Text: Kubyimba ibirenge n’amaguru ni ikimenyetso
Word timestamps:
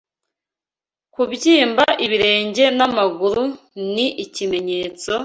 Kubyimba 1.13 1.85
ibirenge 2.05 2.65
n’amaguru 2.77 3.43
ni 3.93 4.07
ikimenyetso 4.23 5.11